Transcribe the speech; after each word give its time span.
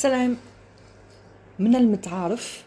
سلام. 0.00 0.36
من 1.58 1.76
المتعارف 1.76 2.64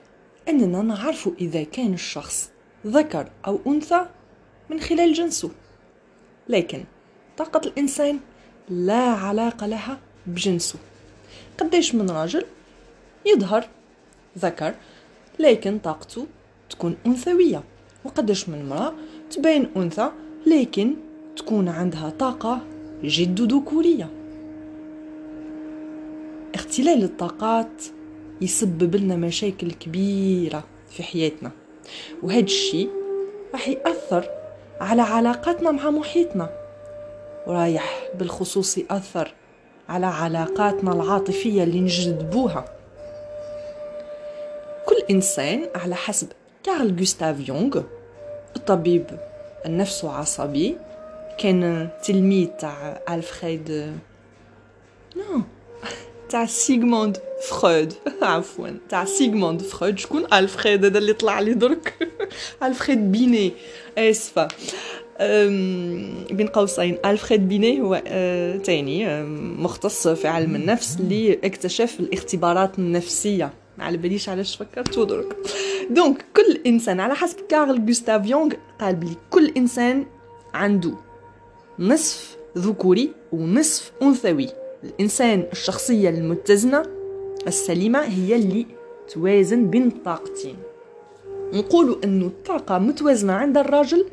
أننا 0.50 0.82
نعرف 0.82 1.30
إذا 1.42 1.64
كان 1.64 1.94
الشخص 1.94 2.50
ذكر 2.88 3.30
أو 3.48 3.60
أنثى 3.68 4.06
من 4.70 4.80
خلال 4.80 5.14
جنسه 5.14 5.52
لكن 6.50 6.84
طاقة 7.38 7.62
الإنسان 7.68 8.20
لا 8.70 9.04
علاقة 9.04 9.68
لها 9.68 10.00
بجنسه. 10.28 10.80
قديش 11.58 11.96
من 11.96 12.10
راجل 12.10 12.46
يظهر 13.26 13.68
ذكر 14.38 14.76
لكن 15.40 15.80
طاقته 15.80 16.28
تكون 16.70 16.98
أنثوية 17.06 17.64
وقديش 18.04 18.50
من 18.50 18.60
امرأة 18.60 18.94
تبين 19.32 19.70
أنثى 19.78 20.12
لكن 20.46 20.96
تكون 21.38 21.70
عندها 21.70 22.10
طاقة 22.10 22.62
جد 23.04 23.54
ذكورية 23.54 24.23
اختلال 26.74 27.04
الطاقات 27.04 27.84
يسبب 28.42 28.96
لنا 28.96 29.16
مشاكل 29.16 29.72
كبيرة 29.72 30.64
في 30.90 31.04
حياتنا. 31.04 31.52
وهذا 32.24 32.40
الشيء 32.40 32.90
راح 33.54 33.68
يأثر 33.68 34.30
على 34.82 35.02
علاقاتنا 35.02 35.72
مع 35.72 35.90
محيطنا 35.90 36.50
ورايح 37.48 38.04
بالخصوص 38.20 38.78
يأثر 38.78 39.34
على 39.90 40.06
علاقاتنا 40.06 40.92
العاطفية 40.94 41.64
اللي 41.64 41.82
نجذبوها. 41.82 42.66
كل 44.86 45.04
إنسان 45.12 45.70
على 45.76 45.96
حسب 45.96 46.28
كارل 46.64 46.96
جوستاف 46.96 47.50
يونغ 47.50 47.82
الطبيب 48.56 49.06
النفس 49.66 50.06
عصبي 50.06 50.78
كان 51.38 51.90
تلميذ 52.04 52.48
تاع 52.48 53.02
ألفريد 53.10 53.94
non 55.16 55.42
تاع 56.34 56.46
سيغموند 56.46 57.18
فرويد 57.50 57.94
عفوا 58.22 58.68
تاع 58.90 59.06
سيغموند 59.06 59.62
فرويد 59.62 60.00
شكون؟ 60.00 60.34
ألفريد 60.34 60.86
هذا 60.86 60.98
اللي 60.98 61.14
طلع 61.14 61.40
لي 61.40 61.54
درك. 61.54 62.08
ألفريد 62.64 63.12
بيني. 63.12 63.52
آسفة. 63.98 64.48
بين 66.36 66.48
قوسين. 66.48 66.98
ألفريد 67.06 67.50
بيني 67.50 67.82
هو 67.82 68.02
تاني 68.64 69.24
مختص 69.64 70.08
في 70.08 70.28
علم 70.28 70.56
النفس 70.56 70.98
اللي 71.00 71.40
اكتشف 71.44 72.00
الاختبارات 72.00 72.80
النفسية. 72.80 73.54
ما 73.78 73.84
على 73.84 73.98
باليش 73.98 74.30
علاش 74.30 74.56
فكرت 74.56 75.00
درك. 75.00 75.38
donc 75.90 76.26
كل 76.36 76.62
إنسان 76.68 77.00
على 77.00 77.16
حسب 77.16 77.38
كارل 77.50 77.86
جوستاف 77.86 78.26
يونغ 78.26 78.54
قال 78.82 78.96
بلي 78.96 79.16
كل 79.30 79.54
إنسان 79.58 80.06
عنده 80.54 80.94
نصف 81.80 82.38
ذكوري 82.58 83.12
ونصف 83.32 83.92
أنثوي. 84.02 84.63
الإنسان 84.84 85.48
الشخصية 85.52 86.10
المتزنة 86.10 86.86
السليمة 87.48 88.00
هي 88.00 88.36
اللي 88.36 88.66
توازن 89.14 89.70
بين 89.70 89.88
الطاقتين 89.88 90.56
نقول 91.54 92.00
أنه 92.04 92.26
الطاقة 92.26 92.78
متوازنة 92.78 93.34
عند 93.34 93.58
الرجل 93.58 94.06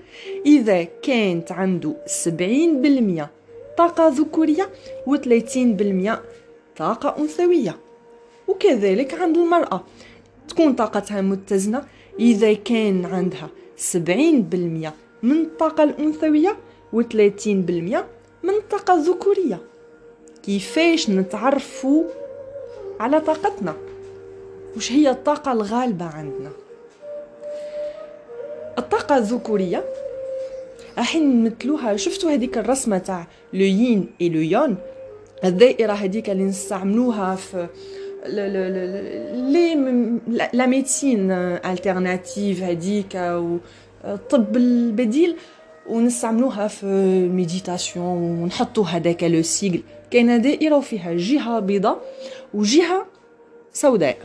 إذا 0.46 0.82
كانت 0.82 1.52
عنده 1.52 1.96
سبعين 2.06 2.82
بالمية 2.82 3.30
طاقة 3.76 4.08
ذكورية 4.08 4.70
وثلاثين 5.06 5.76
بالمية 5.76 6.22
طاقة 6.76 7.16
أنثوية. 7.18 7.76
وكذلك 8.48 9.14
عند 9.14 9.36
المرأة 9.36 9.84
تكون 10.48 10.72
طاقتها 10.72 11.20
متزنة 11.20 11.84
إذا 12.18 12.52
كان 12.52 13.04
عندها 13.04 13.50
سبعين 13.76 14.42
بالمية 14.42 14.94
من 15.22 15.40
الطاقة 15.40 15.84
الأنثوية 15.84 16.56
وثلاثين 16.92 17.62
بالمية 17.62 18.06
من 18.42 18.54
الطاقة 18.54 18.94
الذكورية. 18.94 19.60
كيفاش 20.42 21.10
نتعرفوا 21.10 22.04
على 23.00 23.20
طاقتنا؟ 23.20 23.74
وش 24.76 24.92
هي 24.92 25.10
الطاقة 25.10 25.52
الغالبة 25.52 26.04
عندنا؟ 26.04 26.50
الطاقة 28.78 29.16
الذكورية. 29.16 29.84
الحين 30.98 31.44
نمثلوها 31.44 31.96
شفتوا 31.96 32.30
هذيك 32.30 32.58
الرسمة 32.58 32.98
تاع 32.98 33.26
le 33.52 33.60
yin 33.60 34.06
et 34.20 34.28
le 34.28 34.40
yang؟ 34.40 34.76
الدائرة 35.44 35.92
هذيك 35.92 36.30
اللي 36.30 36.44
نستعملوها 36.44 37.34
في 37.34 37.66
les 39.32 39.74
la 40.52 40.66
médecine 40.66 41.30
alternative 41.30 42.62
هذيك 42.62 43.14
والطب 43.14 44.56
البديل. 44.56 45.36
ونستعملوها 45.90 46.68
في 46.68 46.86
méditation 47.28 48.06
ونحطوا 48.42 48.84
هذاك 48.84 49.24
le 49.24 49.42
cercle 49.42 49.82
كاينة 50.10 50.36
دائرة 50.36 50.76
وفيها 50.76 51.12
جهة 51.16 51.60
بيضاء 51.60 52.00
وجهة 52.54 53.06
سوداء. 53.72 54.18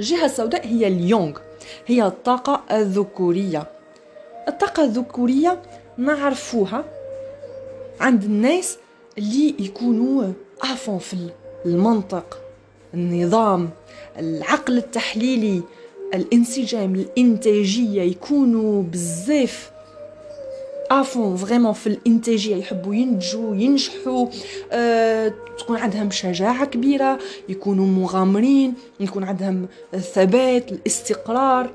الجهه 0.00 0.24
السوداء 0.24 0.66
هي 0.66 0.86
اليونغ. 0.86 1.38
هي 1.86 2.02
الطاقة 2.06 2.62
الذكورية. 2.70 3.66
الطاقة 4.48 4.84
الذكورية 4.84 5.62
نعرفوها 5.98 6.84
عند 8.00 8.24
الناس 8.24 8.78
اللي 9.18 9.54
يكونوا 9.58 10.32
أفون 10.62 10.98
في 10.98 11.16
المنطق 11.66 12.38
النظام 12.94 13.70
العقل 14.18 14.78
التحليلي 14.78 15.62
الانسجام 16.14 16.94
الإنتاجية 16.94 18.02
يكونوا 18.02 18.82
بزاف 18.82 19.70
افون 20.90 21.36
فريمون 21.36 21.72
في 21.72 21.86
الإنتاجية. 21.86 22.56
يحبوا 22.56 22.94
ينتجوا 22.94 23.56
ينجحوا. 23.56 24.28
أه، 24.72 25.32
تكون 25.58 25.78
عندهم 25.78 26.10
شجاعة 26.10 26.64
كبيرة 26.64 27.18
يكونوا 27.48 27.86
مغامرين 27.86 28.74
يكون 29.00 29.24
عندهم 29.24 29.68
الثبات 29.94 30.72
الاستقرار. 30.72 31.70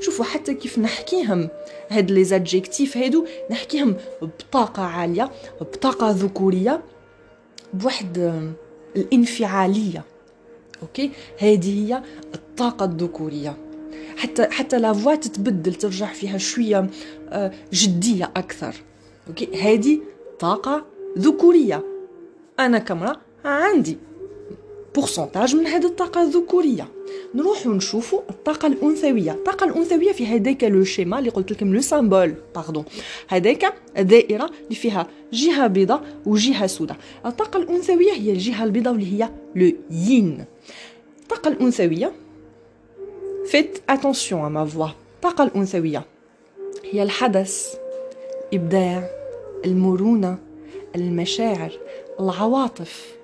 شوفوا 0.00 0.24
حتى 0.24 0.54
كيف 0.54 0.78
نحكيهم. 0.78 1.48
هاد 1.90 2.10
les 2.10 2.24
adjectifs 2.24 2.96
هادو 2.96 3.26
نحكيهم 3.50 3.96
بطاقة 4.22 4.82
عالية 4.82 5.30
بطاقة 5.60 6.10
ذكورية 6.10 6.80
بواحد 7.74 8.42
الانفعالية. 8.96 10.04
okay؟ 10.82 11.10
هذه 11.38 11.92
هي 11.92 12.02
الطاقة 12.34 12.84
الذكورية. 12.84 13.69
حتى 14.20 14.46
حتى 14.50 14.78
la 14.78 14.92
voix 14.92 15.14
تتبدل 15.14 15.74
ترجع 15.74 16.12
فيها 16.12 16.38
شوية 16.38 16.90
آه، 17.28 17.52
جدية 17.72 18.30
أكثر. 18.36 18.74
okay؟ 19.28 19.48
هذه 19.62 20.00
طاقة 20.38 20.84
ذكورية. 21.18 21.84
أنا 22.58 22.78
كامرأة 22.78 23.16
عندي 23.44 23.98
pourcentage 24.94 25.56
من 25.56 25.66
هذه 25.66 25.86
الطاقة 25.86 26.22
الذكورية. 26.22 26.88
نروح 27.34 27.66
نشوفوا 27.66 28.20
الطاقة 28.30 28.66
الأنثوية. 28.66 29.32
الطاقة 29.32 29.64
الأنثوية 29.64 30.12
في 30.12 30.26
هذاك 30.26 30.64
le 30.64 30.84
schéma 30.84 31.18
اللي 31.18 31.30
قلت 31.30 31.52
لكم 31.52 31.74
le 31.74 31.80
symbole 31.80 32.34
pardon 32.54 32.84
هذاك 33.28 33.74
الدائرة 33.98 34.50
اللي 34.64 34.74
فيها 34.74 35.06
جهة 35.32 35.66
بيضاء 35.66 36.04
وجهة 36.26 36.66
سوداء. 36.66 36.96
الطاقة 37.26 37.56
الأنثوية 37.56 38.12
هي 38.12 38.32
الجهة 38.32 38.64
البيضاء 38.64 38.92
واللي 38.92 39.22
هي 39.22 39.30
le 39.56 39.72
yin 39.90 40.44
الطاقة 41.22 41.48
الأنثوية 41.48 42.12
Faites 43.50 43.82
attention 43.88 44.44
à 44.44 44.48
ma 44.48 44.64
voix 44.64 44.94
الطاقة 45.16 45.44
الأنثوية 45.44 46.02
هي 46.84 47.02
الحدس 47.02 47.78
الإبداع 48.52 49.10
المرونة 49.64 50.38
المشاعر 50.96 51.72
العواطف 52.20 53.16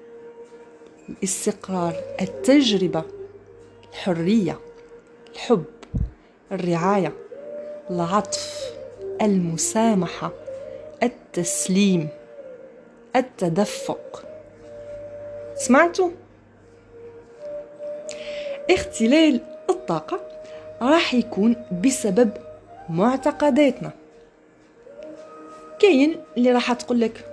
الاستقرار 1.09 1.95
التجربة 2.21 3.03
الحرية 3.93 4.59
الحب 5.35 5.65
الرعاية 6.53 7.13
العطف 7.91 8.71
المسامحة 9.23 10.33
التسليم 11.03 12.09
التدفق 13.17 14.25
سمعتوا 15.57 16.11
اختلال 18.71 19.41
الطاقة 19.86 20.21
راح 20.83 21.15
يكون 21.15 21.56
بسبب 21.84 22.30
معتقداتنا. 22.88 23.91
كاين 25.78 26.16
اللي 26.36 26.53
راح 26.53 26.72
تقول 26.72 27.00
لك 27.00 27.24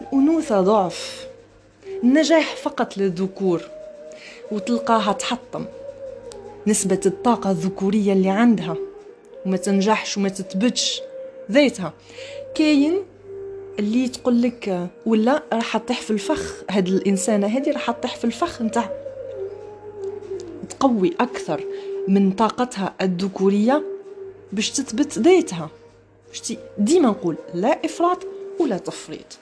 الأنوثة 0.00 0.60
ضعف 0.60 1.26
النجاح 2.02 2.56
فقط 2.56 2.96
للذكور 2.96 3.62
وتلقاها 4.52 5.12
تحطم. 5.12 5.64
نسبة 6.66 7.00
الطاقة 7.06 7.50
الذكورية 7.50 8.12
اللي 8.12 8.30
عندها 8.30 8.76
وما 9.46 9.56
تنجحش 9.56 10.16
وما 10.16 10.28
تثبتش 10.28 11.02
ذاتها. 11.50 11.92
كاين 12.54 13.02
اللي 13.78 14.08
تقول 14.08 14.42
لك 14.42 14.88
ولا 15.06 15.42
راح 15.52 15.76
تطيح 15.76 16.00
في 16.00 16.10
الفخ 16.10 16.62
هاد 16.70 16.88
الإنسانة 16.88 17.46
هذه 17.46 17.70
راح 17.72 17.90
تطيح 17.90 18.16
في 18.16 18.24
الفخ 18.24 18.62
نتاع 18.62 18.90
تقوي 20.68 21.14
أكثر. 21.20 21.60
من 22.08 22.32
طاقتها 22.32 22.94
الذكورية 23.00 23.82
باش 24.52 24.70
تثبت 24.70 25.18
ذاتها. 25.18 25.70
ديما 26.78 27.08
نقول 27.08 27.36
لا 27.54 27.84
إفراط 27.84 28.26
ولا 28.60 28.78
تفريط. 28.78 29.38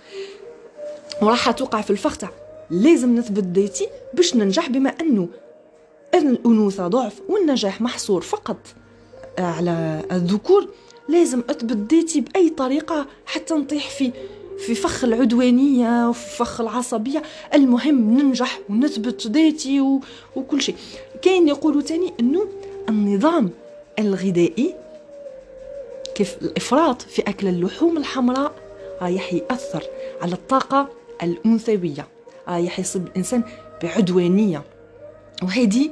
وراح 1.23 1.51
توقع 1.51 1.81
في 1.81 1.91
الفخ 1.91 2.17
تاع 2.17 2.31
لازم 2.71 3.15
نثبت 3.17 3.59
ذاتي 3.59 3.89
باش 4.15 4.37
ننجح 4.37 4.69
بما 4.69 4.91
أنه 4.91 5.29
الأنوثة 6.15 6.89
ضعف 6.89 7.21
والنجاح 7.29 7.81
محصور 7.81 8.21
فقط 8.21 8.57
على 9.39 10.03
الذكور 10.13 10.69
لازم 11.09 11.43
أثبت 11.51 11.95
ذاتي 11.95 12.21
بأي 12.21 12.51
طريقة 12.51 13.07
حتى 13.27 13.55
نطيح 13.55 13.91
في 13.91 14.13
في 14.59 14.75
فخ 14.75 15.05
العدوانية 15.05 16.09
وفي 16.09 16.37
فخ 16.37 16.61
العصبية. 16.61 17.23
المهم 17.55 18.19
ننجح 18.21 18.61
ونثبت 18.71 19.27
ذاتي 19.27 19.81
و... 19.81 20.01
وكل 20.37 20.63
شيء. 20.63 20.75
كاين 21.23 21.49
يقولوا 21.49 21.83
تاني 21.83 22.13
إنه 22.21 22.47
النظام 22.89 23.51
الغذائي 23.99 24.75
كيف 26.15 26.37
الإفراط 26.43 27.03
في 27.03 27.23
أكل 27.23 27.47
اللحوم 27.49 27.97
الحمراء 27.97 28.53
رايح 29.03 29.33
يأثر 29.33 29.83
على 30.23 30.33
الطاقة 30.33 30.89
الأنثوية 31.23 32.09
رايح 32.49 32.79
يصيب 32.79 33.07
الإنسان 33.07 33.43
بعدوانية. 33.83 34.63
وهذه 35.43 35.91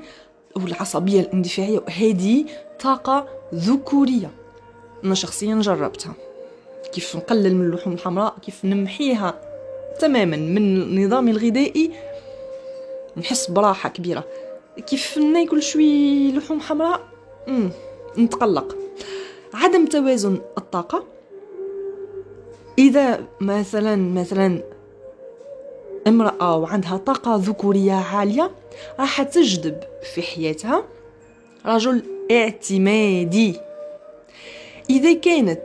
والعصبية 0.56 1.20
الاندفاعية 1.20 1.78
وهذه 1.78 2.44
طاقة 2.80 3.28
ذكورية. 3.54 4.30
أنا 5.04 5.14
شخصيا 5.14 5.54
جربتها. 5.54 6.14
كيف 6.92 7.16
نقلل 7.16 7.56
من 7.56 7.66
اللحوم 7.66 7.92
الحمراء 7.92 8.34
كيف 8.42 8.64
نمحيها 8.64 9.40
تماما 9.98 10.36
من 10.36 11.04
نظامي 11.04 11.30
الغذائي 11.30 11.90
نحس 13.16 13.50
براحة 13.50 13.88
كبيرة. 13.88 14.24
كيف 14.86 15.18
ناكل 15.18 15.62
شوي 15.62 16.32
لحوم 16.32 16.60
حمراء؟ 16.60 17.00
نتقلق. 18.18 18.76
عدم 19.54 19.86
توازن 19.86 20.38
الطاقة. 20.58 21.04
إذا 22.78 23.24
مثلا 23.40 23.96
مثلا 23.96 24.62
امرأة 26.06 26.56
وعندها 26.56 26.96
طاقة 26.96 27.36
ذكورية 27.36 27.92
عالية 27.92 28.50
راح 28.98 29.22
تجذب 29.22 29.80
في 30.14 30.22
حياتها 30.22 30.84
رجل 31.66 32.02
اعتمادي. 32.30 33.56
إذا 34.90 35.12
كانت 35.12 35.62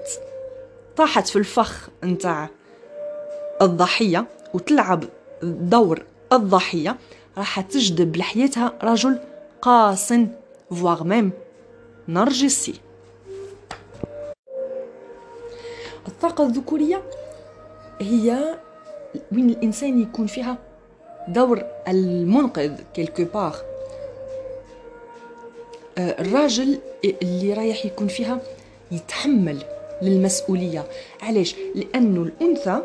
طاحت 0.97 1.27
في 1.27 1.35
الفخ 1.35 1.89
نتاع 2.03 2.49
الضحية 3.61 4.25
وتلعب 4.53 5.03
دور 5.43 6.03
الضحية 6.33 6.97
راح 7.37 7.61
تجذب 7.61 8.17
لحياتها 8.17 8.73
رجل 8.83 9.19
قاس 9.61 10.13
فواغ 10.69 11.03
ميم 11.03 11.31
نرجسي. 12.07 12.73
الطاقة 16.07 16.43
الذكورية 16.45 17.03
هي 18.01 18.57
وين 19.31 19.49
الإنسان 19.49 20.01
يكون 20.01 20.27
فيها 20.27 20.57
دور 21.27 21.63
المنقذ 21.87 22.75
كيلكو 22.93 23.23
باغ 23.33 23.57
الراجل 25.97 26.79
اللي 27.21 27.53
رايح 27.53 27.85
يكون 27.85 28.07
فيها 28.07 28.41
يتحمل 28.91 29.76
للمسؤولية. 30.01 30.85
علاش؟ 31.21 31.55
لأنه 31.75 32.21
الأنثى 32.21 32.81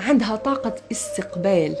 عندها 0.00 0.36
طاقة 0.36 0.74
استقبال. 0.92 1.76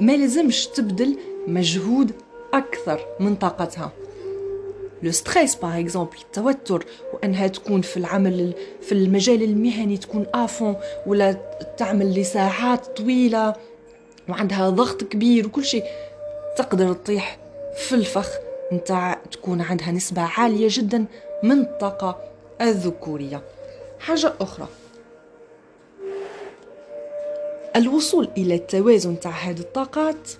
ما 0.00 0.16
لازمش 0.16 0.66
تبذل 0.66 1.18
مجهود 1.46 2.12
أكثر 2.54 3.06
من 3.20 3.36
طاقتها. 3.36 3.92
le 5.02 5.12
stress 5.12 5.54
par 5.54 5.80
exemple 5.80 6.16
التوتر 6.22 6.86
وأنها 7.12 7.46
تكون 7.46 7.80
في 7.80 7.96
العمل 7.96 8.52
في 8.82 8.92
المجال 8.92 9.42
المهني 9.42 9.96
تكون 9.96 10.26
à 10.34 10.42
fond 10.42 10.76
ولا 11.06 11.32
تعمل 11.76 12.20
لساعات 12.20 12.86
طويلة 12.86 13.54
وعندها 14.28 14.70
ضغط 14.70 15.04
كبير 15.04 15.46
وكل 15.46 15.64
شيء. 15.64 15.84
تقدر 16.56 16.92
تطيح 16.92 17.38
في 17.76 17.94
الفخ 17.94 18.28
نتاع 18.72 19.18
تكون 19.32 19.60
عندها 19.60 19.90
نسبة 19.92 20.22
عالية 20.22 20.68
جدا 20.70 21.04
من 21.42 21.60
الطاقة 21.60 22.18
الذكورية. 22.60 23.42
حاجة 24.00 24.32
أخرى. 24.40 24.68
الوصول 27.76 28.28
إلى 28.36 28.54
التوازن 28.54 29.20
تاع 29.20 29.30
هذه 29.30 29.60
الطاقات 29.60 30.30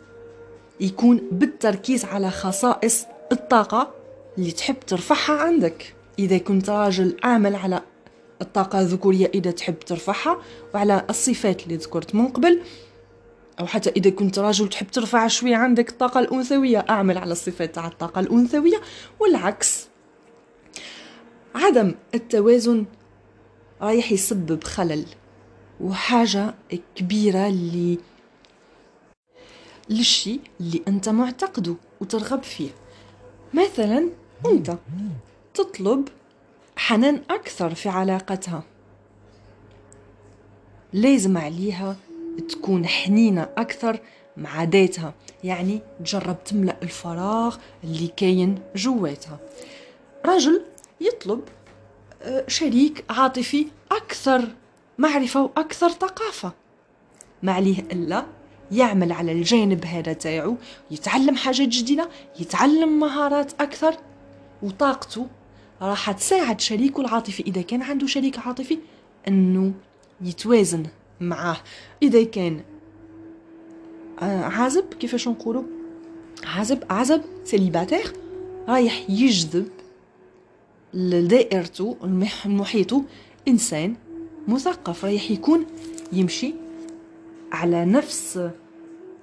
يكون 0.81 1.21
بالتركيز 1.33 2.05
على 2.05 2.31
خصائص 2.31 3.07
الطاقة 3.33 3.95
اللي 4.39 4.53
تحب 4.53 4.77
ترفعها 4.87 5.33
عندك. 5.33 5.95
إذا 6.19 6.39
كنت 6.39 6.71
راجل 6.71 7.17
عامل 7.23 7.57
على 7.57 7.81
الطاقة 8.43 8.81
الذكورية 8.81 9.31
إذا 9.35 9.51
تحب 9.51 9.79
ترفعها 9.79 10.39
وعلى 10.75 11.05
الصفات 11.11 11.63
اللي 11.63 11.77
ذكرت 11.77 12.15
من 12.15 12.29
قبل 12.29 12.63
أو 13.61 13.67
حتى 13.67 13.91
إذا 13.91 14.11
كنت 14.11 14.39
راجل 14.39 14.69
تحب 14.69 14.87
ترفع 14.87 15.27
شوية 15.27 15.57
عندك 15.57 15.91
الطاقة 15.91 16.21
الأنثوية 16.21 16.85
أعمل 16.91 17.19
على 17.19 17.33
الصفات 17.33 17.75
تاع 17.75 17.87
الطاقة 17.87 18.21
الأنثوية 18.21 18.81
والعكس. 19.21 19.89
عدم 21.57 21.95
التوازن 22.15 22.85
رايح 23.81 24.13
يسبب 24.13 24.65
خلل 24.65 25.07
وحاجة 25.81 26.55
كبيرة 26.95 27.47
اللي 27.47 27.99
للشي 29.91 30.41
اللي 30.61 30.83
أنت 30.89 31.09
معتقده 31.09 31.77
وترغب 32.01 32.43
فيه. 32.43 32.71
مثلا 33.55 34.09
أنت 34.47 34.77
تطلب 35.55 36.09
حنان 36.77 37.23
أكثر 37.31 37.75
في 37.75 37.89
علاقتها. 37.89 38.63
لازم 40.93 41.39
عليها 41.39 41.97
تكون 42.49 42.87
حنينة 42.87 43.49
أكثر 43.57 44.01
مع 44.37 44.65
ذاتها. 44.65 45.15
يعني 45.45 45.81
تجرب 46.01 46.45
تملأ 46.45 46.77
الفراغ 46.83 47.57
اللي 47.85 48.09
كاين 48.17 48.59
جواتها. 48.75 49.39
رجل 50.27 50.63
يطلب 51.01 51.41
آه، 52.23 52.45
شريك 52.49 53.05
عاطفي 53.11 53.67
أكثر 53.93 54.49
معرفة 54.99 55.43
وأكثر 55.43 55.89
ثقافة. 55.89 56.53
ما 57.43 57.53
عليه 57.53 57.81
إلا 57.81 58.27
يعمل 58.73 59.13
على 59.13 59.33
الجانب 59.33 59.85
هذا 59.85 60.13
تاعو 60.13 60.57
يتعلم 60.91 61.37
حاجات 61.37 61.69
جديدة 61.69 62.09
يتعلم 62.41 63.01
مهارات 63.01 63.53
أكثر 63.61 63.95
وطاقته 64.63 65.27
راح 65.83 66.11
تساعد 66.11 66.61
شريكه 66.61 67.01
العاطفي. 67.01 67.43
إذا 67.43 67.63
كان 67.63 67.83
عنده 67.83 68.07
شريك 68.07 68.39
عاطفي 68.39 68.79
أنه 69.29 69.73
يتوازن 70.21 70.87
معاه. 71.21 71.57
إذا 72.03 72.25
كان 72.25 72.61
آه، 74.23 74.45
عازب 74.45 74.95
كيفاش 74.95 75.29
نقولوا؟ 75.29 75.63
عازب 76.45 76.85
عزب 76.91 77.23
سيليباتير 77.45 78.13
رايح 78.69 79.11
يجذب 79.11 79.69
لدائرته 80.97 81.97
المحيطه 82.45 83.05
إنسان 83.49 83.95
مثقف. 84.49 85.05
رايح 85.05 85.31
يكون 85.31 85.67
يمشي 86.13 86.55
على 87.53 87.85
نفس 87.85 88.51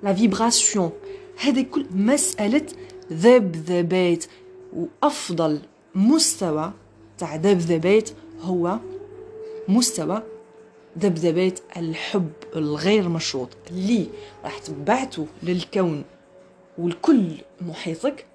لا 0.04 0.14
فيبراسيون 0.14 0.92
هذه 1.38 1.62
كل 1.62 1.86
مسألة 1.96 2.66
ذبذبات 3.14 4.26
وأفضل 4.74 5.60
مستوى 5.96 6.74
تاع 7.18 7.36
ذبذبات 7.36 8.10
هو 8.42 8.80
مستوى 9.68 10.24
ذبذبات 11.00 11.60
الحب 11.78 12.32
الغير 12.56 13.10
مشروط. 13.10 13.50
اللي 13.72 14.08
راح 14.44 14.58
تبعته 14.58 15.28
للكون 15.44 16.04
والكل 16.78 17.32
محيطك. 17.62 18.26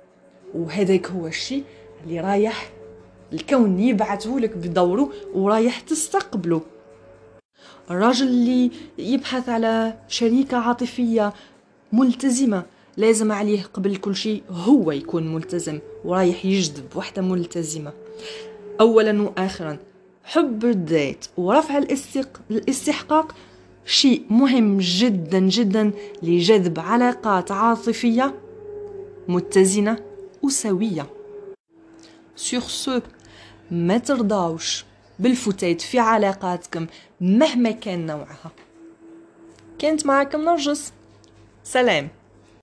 وهذاك 0.54 1.06
هو 1.06 1.26
الشيء 1.26 1.64
اللي 2.04 2.20
رايح 2.20 2.70
الكون 3.32 3.80
يبعثه 3.80 4.38
لك 4.38 4.56
بدوره 4.56 5.12
ورايح 5.34 5.80
تستقبله. 5.80 6.62
الراجل 7.90 8.26
اللي 8.26 8.70
يبحث 8.98 9.48
على 9.48 9.98
شريكة 10.08 10.56
عاطفية 10.56 11.32
ملتزمة 11.92 12.62
لازم 12.96 13.32
عليه 13.32 13.62
قبل 13.62 13.96
كل 13.96 14.16
شيء 14.16 14.42
هو 14.50 14.92
يكون 14.92 15.34
ملتزم 15.34 15.78
ورايح 16.04 16.44
يجذب 16.44 16.96
وحدة 16.96 17.22
ملتزمة. 17.22 17.92
أولا 18.80 19.22
وآخرا 19.22 19.78
حب 20.24 20.64
الذات 20.64 21.26
ورفع 21.36 21.78
الاستحقاق 22.50 23.34
شيء 23.84 24.22
مهم 24.30 24.78
جدا 24.78 25.38
جدا 25.38 25.90
لجذب 26.22 26.80
علاقات 26.80 27.52
عاطفية 27.52 28.34
متزنة 29.28 29.98
وسوية. 30.42 31.06
سور 32.36 32.60
سو 32.60 33.00
ما 33.70 33.98
ترضاوش 33.98 34.84
بالفتات 35.18 35.80
في 35.80 35.98
علاقاتكم 35.98 36.86
مهما 37.20 37.70
كان 37.70 38.06
نوعها. 38.06 38.50
كانت 39.78 40.06
معكم 40.06 40.40
نرجس. 40.40 40.92
سلام. 41.64 42.08